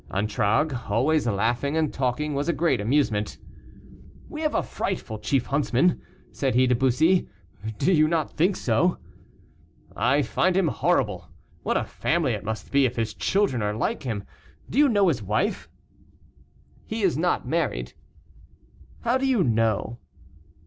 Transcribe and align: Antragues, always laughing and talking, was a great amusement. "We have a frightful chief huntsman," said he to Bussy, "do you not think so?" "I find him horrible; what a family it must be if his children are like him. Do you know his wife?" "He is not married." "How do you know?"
Antragues, 0.09 0.73
always 0.89 1.27
laughing 1.27 1.77
and 1.77 1.93
talking, 1.93 2.33
was 2.33 2.49
a 2.49 2.53
great 2.53 2.81
amusement. 2.81 3.37
"We 4.29 4.41
have 4.41 4.55
a 4.55 4.63
frightful 4.63 5.19
chief 5.19 5.45
huntsman," 5.45 6.01
said 6.31 6.55
he 6.55 6.65
to 6.65 6.73
Bussy, 6.73 7.27
"do 7.77 7.93
you 7.93 8.07
not 8.07 8.35
think 8.35 8.55
so?" 8.55 8.97
"I 9.95 10.23
find 10.23 10.57
him 10.57 10.69
horrible; 10.69 11.29
what 11.61 11.77
a 11.77 11.83
family 11.85 12.31
it 12.33 12.43
must 12.43 12.71
be 12.71 12.85
if 12.87 12.95
his 12.95 13.13
children 13.13 13.61
are 13.61 13.75
like 13.75 14.01
him. 14.01 14.23
Do 14.67 14.79
you 14.79 14.89
know 14.89 15.07
his 15.07 15.21
wife?" 15.21 15.69
"He 16.87 17.03
is 17.03 17.15
not 17.15 17.47
married." 17.47 17.93
"How 19.01 19.19
do 19.19 19.27
you 19.27 19.43
know?" 19.43 19.99